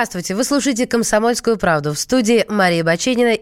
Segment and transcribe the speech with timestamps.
[0.00, 3.36] Здравствуйте, вы слушаете «Комсомольскую правду» в студии Марии Баченина.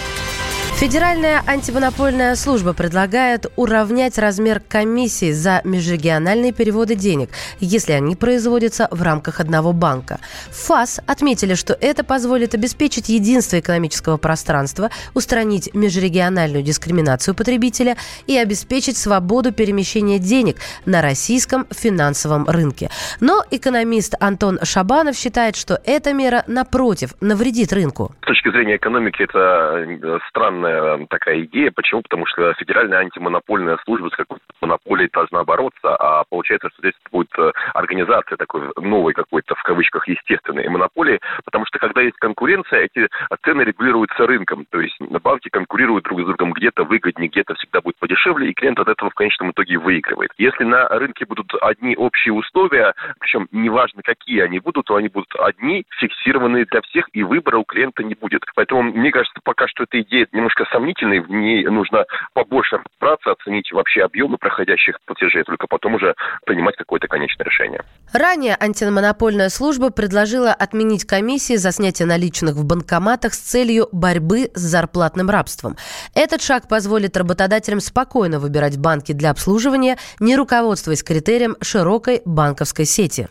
[0.78, 9.02] Федеральная антимонопольная служба предлагает уравнять размер комиссии за межрегиональные переводы денег, если они производятся в
[9.02, 10.20] рамках одного банка.
[10.52, 17.96] ФАС отметили, что это позволит обеспечить единство экономического пространства, устранить межрегиональную дискриминацию потребителя
[18.28, 22.88] и обеспечить свободу перемещения денег на российском финансовом рынке.
[23.18, 28.14] Но экономист Антон Шабанов считает, что эта мера, напротив, навредит рынку.
[28.22, 31.70] С точки зрения экономики это э, странно странная такая идея.
[31.70, 32.02] Почему?
[32.02, 37.30] Потому что федеральная антимонопольная служба с какой-то монополией должна бороться, а получается, что здесь будет
[37.38, 43.08] э, организация такой новой какой-то, в кавычках, естественной монополии, потому что когда есть конкуренция, эти
[43.44, 44.66] цены регулируются рынком.
[44.70, 48.54] То есть на банки конкурируют друг с другом где-то выгоднее, где-то всегда будет подешевле, и
[48.54, 50.30] клиент от этого в конечном итоге выигрывает.
[50.38, 55.32] Если на рынке будут одни общие условия, причем неважно какие они будут, то они будут
[55.38, 58.42] одни, фиксированные для всех, и выбора у клиента не будет.
[58.54, 63.32] Поэтому мне кажется, пока что эта идея немножко немножко сомнительной, в ней нужно побольше разобраться,
[63.32, 66.14] оценить вообще объемы проходящих платежей, только потом уже
[66.46, 67.82] принимать какое-то конечное решение.
[68.12, 74.60] Ранее антимонопольная служба предложила отменить комиссии за снятие наличных в банкоматах с целью борьбы с
[74.60, 75.76] зарплатным рабством.
[76.14, 83.28] Этот шаг позволит работодателям спокойно выбирать банки для обслуживания, не руководствуясь критерием широкой банковской сети.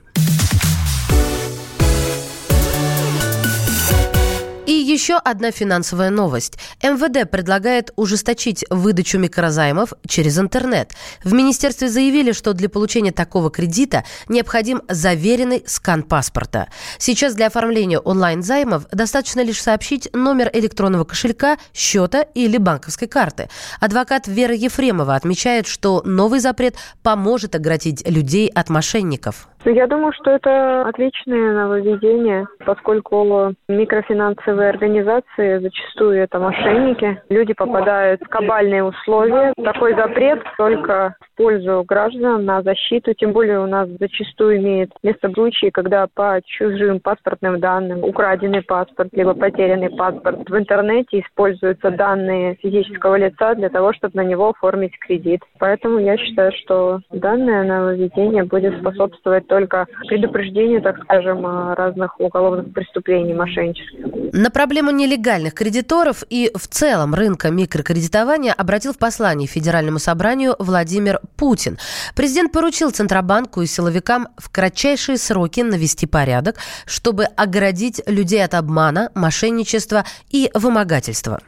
[4.97, 6.57] Еще одна финансовая новость.
[6.81, 10.93] МВД предлагает ужесточить выдачу микрозаймов через интернет.
[11.23, 16.69] В министерстве заявили, что для получения такого кредита необходим заверенный скан паспорта.
[16.97, 23.49] Сейчас для оформления онлайн-займов достаточно лишь сообщить номер электронного кошелька, счета или банковской карты.
[23.79, 26.73] Адвокат Вера Ефремова отмечает, что новый запрет
[27.03, 29.47] поможет оградить людей от мошенников.
[29.65, 37.21] Ну, я думаю, что это отличное нововведение, поскольку микрофинансовые организации зачастую это мошенники.
[37.29, 39.53] Люди попадают в кабальные условия.
[39.63, 43.13] Такой запрет только в пользу граждан на защиту.
[43.13, 49.09] Тем более у нас зачастую имеет место случаи, когда по чужим паспортным данным украденный паспорт,
[49.11, 54.97] либо потерянный паспорт в интернете используются данные физического лица для того, чтобы на него оформить
[54.99, 55.41] кредит.
[55.59, 63.33] Поэтому я считаю, что данное нововведение будет способствовать только предупреждению, так скажем, разных уголовных преступлений
[63.33, 64.33] мошеннических.
[64.33, 71.19] На проблему нелегальных кредиторов и в целом рынка микрокредитования обратил в послании Федеральному собранию Владимир
[71.37, 71.77] Путин.
[72.15, 79.09] Президент поручил Центробанку и силовикам в кратчайшие сроки навести порядок, чтобы оградить людей от обмана,
[79.15, 81.39] мошенничества и вымогательства.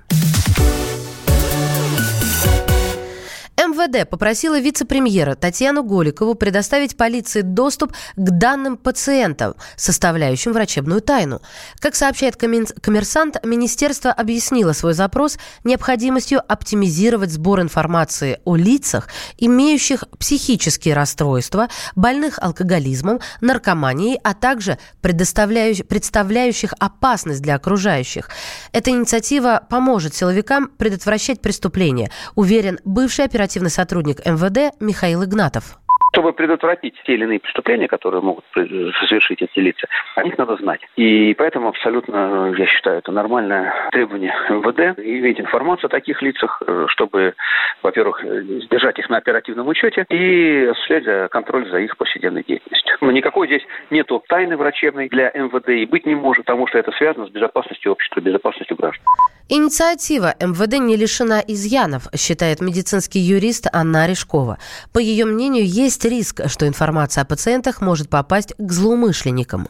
[3.89, 11.41] МВД попросила вице-премьера Татьяну Голикову предоставить полиции доступ к данным пациентов, составляющим врачебную тайну.
[11.79, 19.07] Как сообщает коммерсант, министерство объяснило свой запрос необходимостью оптимизировать сбор информации о лицах,
[19.37, 28.29] имеющих психические расстройства, больных алкоголизмом, наркоманией, а также представляющих опасность для окружающих.
[28.71, 35.78] Эта инициатива поможет силовикам предотвращать преступления, уверен бывший оперативный сотрудник МВД Михаил Игнатов.
[36.11, 40.81] Чтобы предотвратить те или иные преступления, которые могут совершить эти лица, о них надо знать.
[40.95, 46.85] И поэтому абсолютно, я считаю, это нормальное требование МВД иметь информацию о таких лицах, э,
[46.89, 47.35] чтобы,
[47.83, 48.23] во-первых,
[48.69, 52.97] держать их на оперативном учете и осуществлять контроль за их повседневной деятельностью.
[53.01, 56.91] Но никакой здесь нету тайны врачебной для МВД и быть не может, потому что это
[56.93, 59.03] связано с безопасностью общества, безопасностью граждан.
[59.51, 64.59] Инициатива МВД не лишена изъянов, считает медицинский юрист Анна Орешкова.
[64.93, 69.67] По ее мнению, есть риск, что информация о пациентах может попасть к злоумышленникам.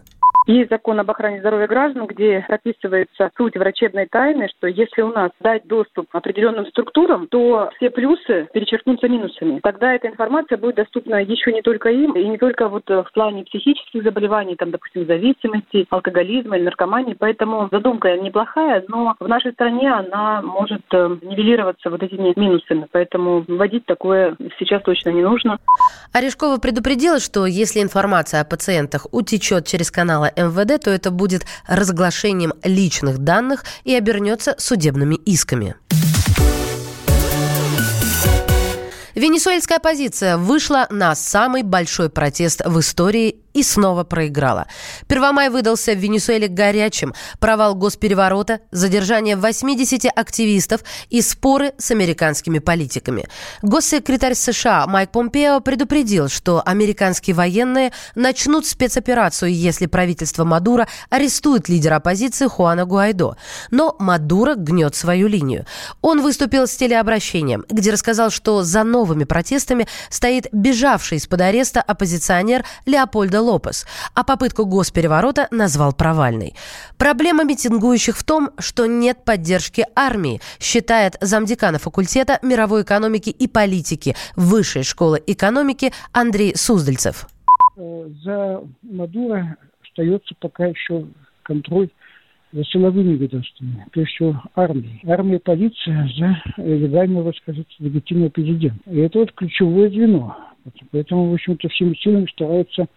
[0.49, 5.29] Есть закон об охране здоровья граждан, где прописывается суть врачебной тайны, что если у нас
[5.41, 9.59] дать доступ определенным структурам, то все плюсы перечеркнутся минусами.
[9.61, 13.43] Тогда эта информация будет доступна еще не только им, и не только вот в плане
[13.43, 17.13] психических заболеваний, там, допустим, зависимости, алкоголизма или наркомании.
[17.13, 22.87] Поэтому задумка неплохая, но в нашей стране она может э, нивелироваться вот этими минусами.
[22.91, 25.59] Поэтому вводить такое сейчас точно не нужно.
[26.11, 32.53] Орешкова предупредила, что если информация о пациентах утечет через каналы МВД, то это будет разглашением
[32.63, 35.75] личных данных и обернется судебными исками.
[39.19, 44.67] Венесуэльская оппозиция вышла на самый большой протест в истории и снова проиграла.
[45.07, 47.13] Первомай выдался в Венесуэле горячим.
[47.39, 53.27] Провал госпереворота, задержание 80 активистов и споры с американскими политиками.
[53.61, 61.97] Госсекретарь США Майк Помпео предупредил, что американские военные начнут спецоперацию, если правительство Мадура арестует лидера
[61.97, 63.35] оппозиции Хуана Гуайдо.
[63.71, 65.65] Но Мадуро гнет свою линию.
[66.01, 72.63] Он выступил с телеобращением, где рассказал, что за новыми протестами стоит бежавший из-под ареста оппозиционер
[72.85, 76.53] Леопольдо Лопес, а попытку госпереворота назвал провальной.
[76.97, 84.15] Проблема митингующих в том, что нет поддержки армии, считает замдекана факультета мировой экономики и политики
[84.35, 87.27] Высшей школы экономики Андрей Суздальцев.
[87.75, 91.07] За Мадуро остается пока еще
[91.43, 91.89] контроль
[92.51, 95.01] за силовыми ведомствами, прежде всего армией.
[95.05, 98.89] Армия и полиция за легального, скажем, легитимного президента.
[98.89, 100.35] И это вот ключевое звено.
[100.91, 102.87] Поэтому, в общем-то, всеми силами стараются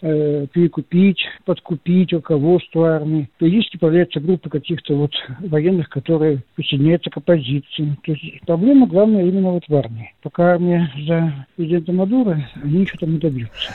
[0.00, 3.28] э, перекупить, подкупить руководство армии.
[3.38, 7.96] Периодически появляются группы каких-то вот военных, которые присоединяются к оппозиции.
[8.04, 10.12] То есть проблема главная именно вот в армии.
[10.22, 13.72] Пока армия за президента Мадура, они ничего там не добьются.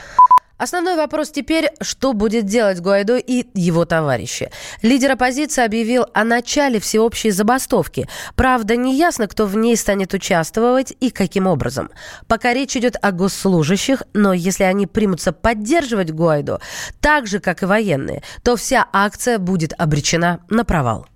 [0.58, 4.50] Основной вопрос теперь, что будет делать Гуайдо и его товарищи.
[4.82, 8.08] Лидер оппозиции объявил о начале всеобщей забастовки.
[8.34, 11.90] Правда, не ясно, кто в ней станет участвовать и каким образом.
[12.26, 16.60] Пока речь идет о госслужащих, но если они примутся поддерживать Гуайдо,
[17.00, 21.06] так же, как и военные, то вся акция будет обречена на провал.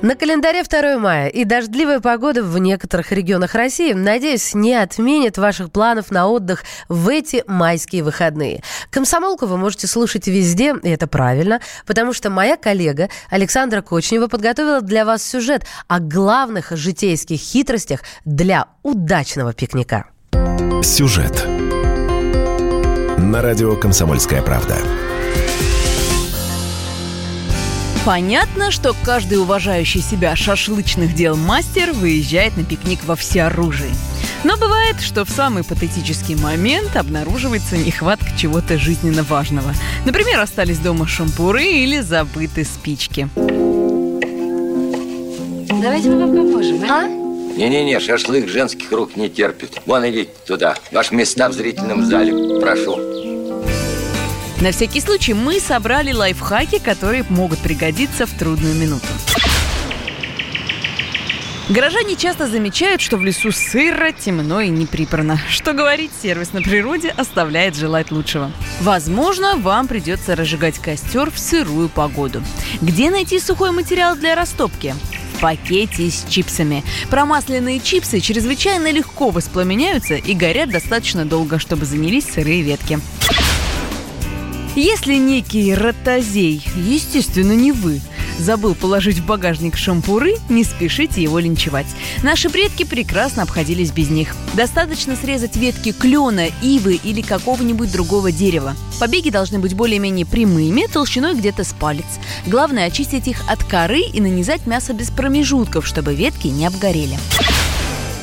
[0.00, 5.72] На календаре 2 мая и дождливая погода в некоторых регионах России, надеюсь, не отменит ваших
[5.72, 8.62] планов на отдых в эти майские выходные.
[8.90, 14.80] Комсомолку вы можете слушать везде, и это правильно, потому что моя коллега Александра Кочнева подготовила
[14.82, 20.06] для вас сюжет о главных житейских хитростях для удачного пикника.
[20.84, 21.44] Сюжет
[23.18, 24.76] на радио «Комсомольская правда».
[28.08, 33.90] Понятно, что каждый уважающий себя шашлычных дел мастер выезжает на пикник во всеоружии.
[34.44, 39.74] Но бывает, что в самый патетический момент обнаруживается нехватка чего-то жизненно важного.
[40.06, 43.28] Например, остались дома шампуры или забыты спички.
[45.82, 47.06] Давайте мы вам поможем, а?
[47.58, 49.82] Не-не-не, шашлык женских рук не терпит.
[49.84, 50.76] Вон идите туда.
[50.92, 52.58] Ваши места в зрительном зале.
[52.58, 53.17] Прошу.
[54.60, 59.06] На всякий случай мы собрали лайфхаки, которые могут пригодиться в трудную минуту.
[61.68, 65.38] Горожане часто замечают, что в лесу сыро, темно и неприбрано.
[65.48, 68.50] Что говорить, сервис на природе оставляет желать лучшего.
[68.80, 72.42] Возможно, вам придется разжигать костер в сырую погоду.
[72.80, 74.94] Где найти сухой материал для растопки?
[75.40, 76.82] Пакете с чипсами.
[77.10, 82.98] Промасленные чипсы чрезвычайно легко воспламеняются и горят достаточно долго, чтобы занялись сырые ветки.
[84.78, 88.00] Если некий ротозей, естественно, не вы,
[88.38, 91.88] забыл положить в багажник шампуры, не спешите его линчевать.
[92.22, 94.36] Наши предки прекрасно обходились без них.
[94.54, 98.76] Достаточно срезать ветки клена, ивы или какого-нибудь другого дерева.
[99.00, 102.06] Побеги должны быть более-менее прямыми, толщиной где-то с палец.
[102.46, 107.18] Главное очистить их от коры и нанизать мясо без промежутков, чтобы ветки не обгорели.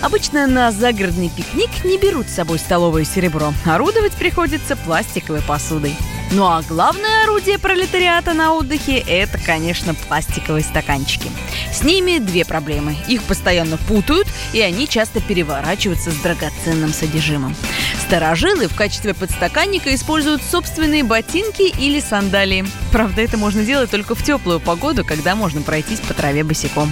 [0.01, 3.53] Обычно на загородный пикник не берут с собой столовое серебро.
[3.65, 5.93] Орудовать приходится пластиковой посудой.
[6.35, 11.31] Ну а главное орудие пролетариата на отдыхе– это, конечно, пластиковые стаканчики.
[11.71, 12.97] С ними две проблемы.
[13.07, 17.55] Их постоянно путают, и они часто переворачиваются с драгоценным содержимым.
[18.05, 22.65] Старожилы в качестве подстаканника используют собственные ботинки или сандалии.
[22.91, 26.91] Правда, это можно делать только в теплую погоду, когда можно пройтись по траве босиком.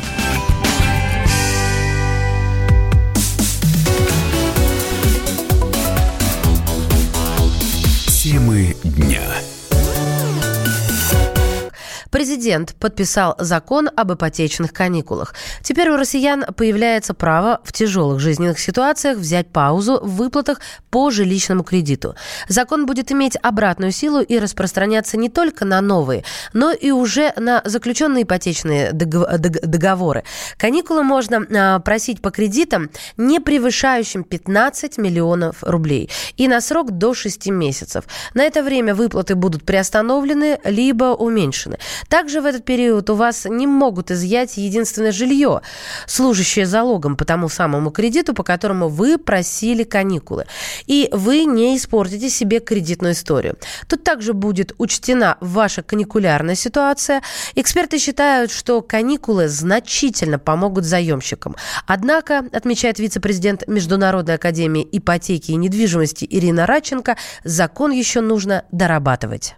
[12.34, 15.36] Президент подписал закон об ипотечных каникулах.
[15.62, 20.60] Теперь у россиян появляется право в тяжелых жизненных ситуациях взять паузу в выплатах
[20.90, 22.16] по жилищному кредиту.
[22.48, 26.24] Закон будет иметь обратную силу и распространяться не только на новые,
[26.54, 30.24] но и уже на заключенные ипотечные договоры.
[30.58, 37.14] Каникулы можно а, просить по кредитам, не превышающим 15 миллионов рублей и на срок до
[37.14, 38.06] 6 месяцев.
[38.34, 41.78] На это время выплаты будут приостановлены либо уменьшены.
[42.24, 45.60] Также в этот период у вас не могут изъять единственное жилье,
[46.08, 50.46] служащее залогом по тому самому кредиту, по которому вы просили каникулы.
[50.88, 53.58] И вы не испортите себе кредитную историю.
[53.90, 57.22] Тут также будет учтена ваша каникулярная ситуация.
[57.56, 61.58] Эксперты считают, что каникулы значительно помогут заемщикам.
[61.88, 69.58] Однако, отмечает вице-президент Международной академии ипотеки и недвижимости Ирина Радченко, закон еще нужно дорабатывать.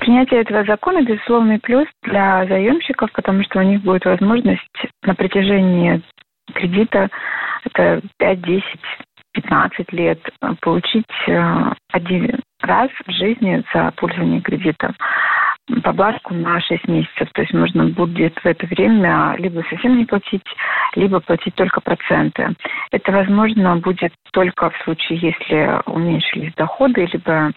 [0.00, 4.62] Принятие этого закона– безусловный плюс для заемщиков, потому что у них будет возможность
[5.02, 6.00] на протяжении
[6.54, 7.10] кредита,
[7.64, 8.64] это 5, 10,
[9.34, 10.18] 15 лет,
[10.62, 14.94] получить э, один раз в жизни за пользование кредитом
[15.82, 17.28] поблажку на 6 месяцев.
[17.34, 20.42] То есть можно будет в это время либо совсем не платить,
[20.96, 22.54] либо платить только проценты.
[22.90, 27.52] Это возможно будет только в случае, если уменьшились доходы, либо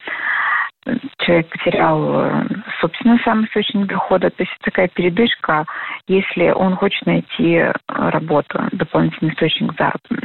[1.20, 2.46] человек потерял э,
[2.82, 4.30] собственный сам источник дохода.
[4.30, 5.66] То есть такая передышка,
[6.08, 10.16] если он хочет найти работу, дополнительный источник заработка.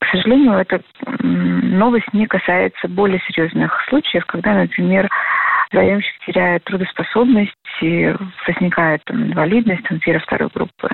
[0.00, 0.80] К сожалению, эта
[1.20, 5.08] новость не касается более серьезных случаев, когда, например,
[5.72, 7.52] заемщик теряет трудоспособность,
[8.46, 10.88] возникает там, инвалидность там, первой, второй группы.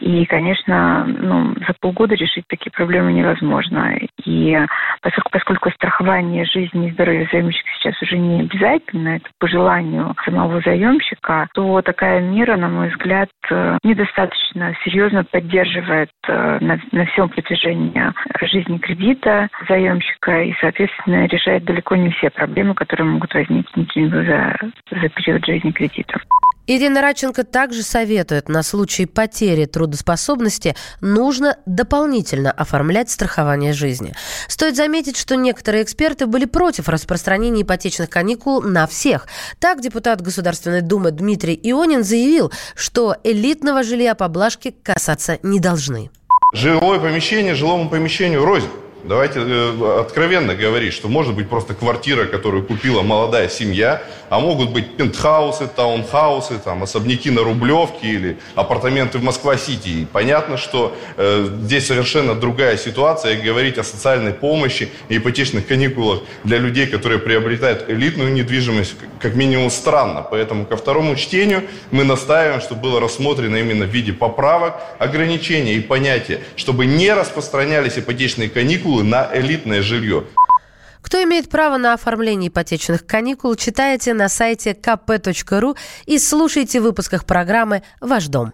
[0.00, 3.98] И, конечно, ну, за полгода решить такие проблемы невозможно.
[4.24, 4.56] И
[5.02, 10.60] поскольку, поскольку страхование жизни и здоровья заемщика сейчас уже не обязательно, это по желанию самого
[10.60, 13.28] заемщика, то такая мера, на мой взгляд,
[13.82, 21.96] недостаточно серьезно поддерживает э, на, на всем протяжении жизни кредита заемщика и, соответственно, решает далеко
[21.96, 24.56] не все проблемы, которые могут возникнуть за,
[24.90, 26.20] за период жизни кредита.
[26.70, 34.14] Ирина Радченко также советует на случай потери трудоспособности нужно дополнительно оформлять страхование жизни.
[34.48, 39.28] Стоит заметить, что некоторые эксперты были против распространения ипотечных каникул на всех.
[39.58, 46.10] Так депутат Государственной Думы Дмитрий Ионин заявил, что элитного жилья поблажки касаться не должны.
[46.52, 48.68] Жилое помещение жилому помещению рознь.
[49.04, 54.70] Давайте э, откровенно говорить, что может быть просто квартира, которую купила молодая семья, а могут
[54.70, 59.88] быть пентхаусы, таунхаусы, там, особняки на Рублевке или апартаменты в Москва-Сити.
[59.88, 65.66] И понятно, что э, здесь совершенно другая ситуация, и говорить о социальной помощи и ипотечных
[65.66, 70.26] каникулах для людей, которые приобретают элитную недвижимость, как минимум странно.
[70.28, 75.80] Поэтому ко второму чтению мы настаиваем, чтобы было рассмотрено именно в виде поправок, ограничения и
[75.80, 80.24] понятия, чтобы не распространялись ипотечные каникулы на элитное жилье.
[81.02, 85.76] Кто имеет право на оформление ипотечных каникул, читайте на сайте kp.ru
[86.06, 88.52] и слушайте в выпусках программы «Ваш дом».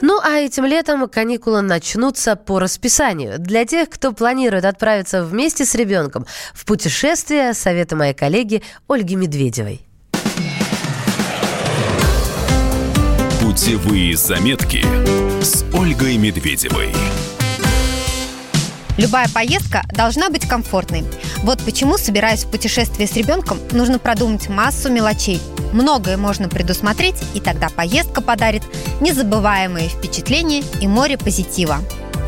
[0.00, 3.38] Ну а этим летом каникулы начнутся по расписанию.
[3.38, 9.83] Для тех, кто планирует отправиться вместе с ребенком в путешествие, советы моей коллеги Ольги Медведевой.
[13.54, 14.84] Путевые заметки
[15.40, 16.92] с Ольгой Медведевой.
[18.96, 21.04] Любая поездка должна быть комфортной.
[21.44, 25.40] Вот почему, собираясь в путешествие с ребенком, нужно продумать массу мелочей.
[25.72, 28.64] Многое можно предусмотреть, и тогда поездка подарит
[29.00, 31.78] незабываемые впечатления и море позитива.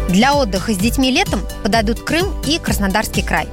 [0.08, 3.48] Для отдыха с детьми летом подойдут Крым и Краснодарский край.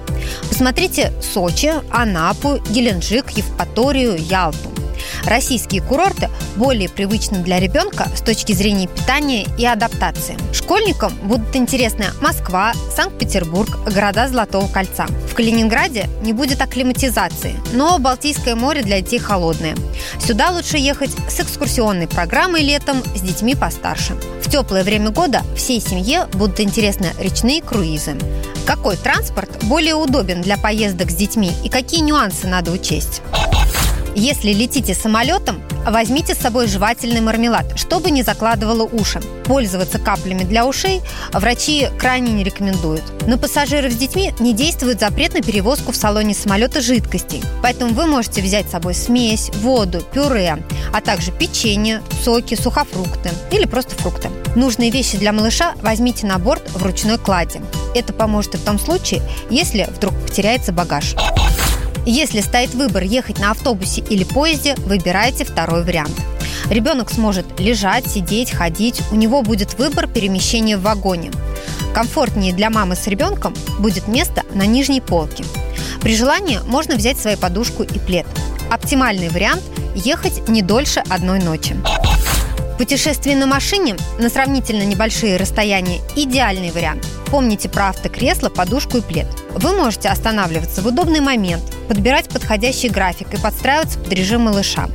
[0.48, 4.73] Посмотрите Сочи, Анапу, Геленджик, Евпаторию, Ялту.
[5.26, 10.38] Российские курорты более привычны для ребенка с точки зрения питания и адаптации.
[10.54, 15.06] Школьникам будут интересны Москва, Санкт-Петербург, города Золотого кольца.
[15.30, 19.76] В Калининграде не будет акклиматизации, но Балтийское море для детей холодное.
[20.20, 24.14] Сюда лучше ехать с экскурсионной программой летом с детьми постарше.
[24.42, 28.16] В теплое время года всей семье будут интересны речные круизы.
[28.66, 33.22] Какой транспорт более удобен для поездок с детьми и какие нюансы надо учесть?
[34.16, 39.22] Если летите самолетом, возьмите с собой жевательный мармелад, чтобы не закладывало уши.
[39.46, 41.02] Пользоваться каплями для ушей
[41.34, 43.04] врачи крайне не рекомендуют.
[43.28, 47.44] На пассажиров с детьми не действует запрет на перевозку в салоне самолета жидкостей.
[47.64, 50.60] Поэтому вы можете взять с собой смесь, воду, пюре,
[50.94, 54.30] а также печенье, соки, сухофрукты или просто фрукты.
[54.56, 57.62] Нужные вещи для малыша возьмите на борт в ручной кладе.
[57.96, 61.16] Это поможет и в том случае, если вдруг потеряется багаж.
[62.06, 66.14] Если стоит выбор ехать на автобусе или поезде, выбирайте второй вариант.
[66.70, 71.32] Ребенок сможет лежать, сидеть, ходить, у него будет выбор перемещения в вагоне.
[71.94, 75.46] Комфортнее для мамы с ребенком будет место на нижней полке.
[76.02, 78.26] При желании можно взять свою подушку и плед.
[78.70, 79.64] Оптимальный вариант–
[79.96, 81.76] ехать не дольше одной ночи.
[82.78, 87.08] Путешествие на машине на сравнительно небольшие расстояния– идеальный вариант.
[87.28, 89.28] Помните про автокресло, подушку и плед.
[89.52, 94.90] Вы можете останавливаться в удобный момент– подбирать подходящий график и подстраиваться под режим малыша.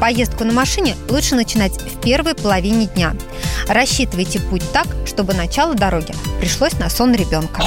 [0.00, 3.14] Поездку на машине лучше начинать в первой половине дня.
[3.66, 7.62] Рассчитывайте путь так, чтобы начало дороги пришлось на сон ребенка.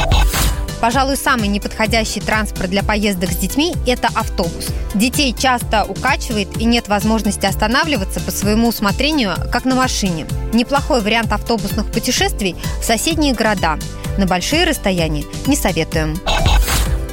[0.79, 4.69] Пожалуй, самый неподходящий транспорт для поездок с детьми– это автобус.
[4.95, 10.25] Детей часто укачивает и нет возможности останавливаться по своему усмотрению, как на машине.
[10.53, 13.77] Неплохой вариант автобусных путешествий в соседние города.
[14.17, 16.19] На большие расстояния не советуем.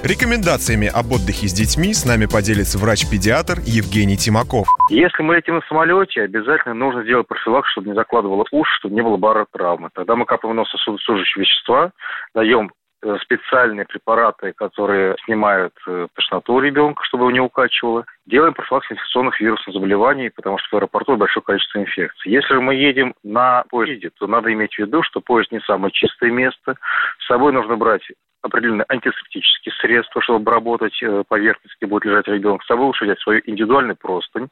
[0.08, 4.66] Рекомендациями об отдыхе с детьми с нами поделится врач-педиатр Евгений Тимаков.
[4.88, 9.02] Если мы летим на самолете, обязательно нужно сделать профилактику, чтобы не закладывало уши, чтобы не
[9.02, 9.90] было баротравмы.
[9.92, 11.92] Тогда мы капаем в нос сосудосужащие вещества,
[12.34, 18.04] даем Э, специальные препараты, которые снимают э, тошноту у ребенка, чтобы его не укачивало.
[18.26, 22.32] Делаем профилактику инфекционных вирусных заболеваний, потому что в аэропорту большое количество инфекций.
[22.32, 26.32] Если мы едем на поезде, то надо иметь в виду, что поезд не самое чистое
[26.32, 26.74] место.
[27.20, 28.02] С собой нужно брать
[28.42, 32.62] определенные антисептические средства, чтобы обработать э, поверхность, где будет лежать ребенок.
[32.62, 34.49] С собой лучше взять свою индивидуальную простынь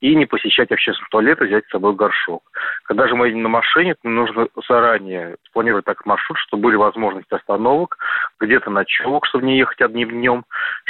[0.00, 2.42] и не посещать общественный туалет, взять с собой горшок.
[2.84, 7.34] Когда же мы едем на машине, то нужно заранее спланировать так маршрут, чтобы были возможности
[7.34, 7.98] остановок,
[8.40, 10.44] где-то ночевок, чтобы не ехать одним днем,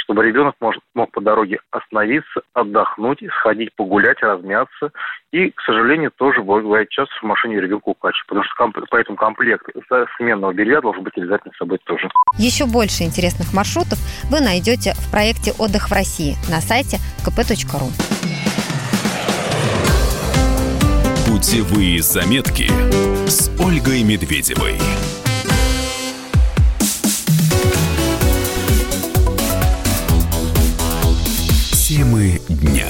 [0.07, 4.91] чтобы ребенок мог, мог по дороге остановиться, отдохнуть, сходить погулять, размяться.
[5.33, 9.65] И, к сожалению, тоже бывает часто в машине ребенка укачивает, потому что комп- поэтому комплект
[10.15, 12.09] сменного белья должен быть обязательно с собой тоже.
[12.37, 13.99] Еще больше интересных маршрутов
[14.31, 17.91] вы найдете в проекте «Отдых в России» на сайте kp.ru.
[21.27, 22.69] Путевые заметки
[23.27, 24.77] с Ольгой Медведевой.
[31.87, 32.85] Темы дня.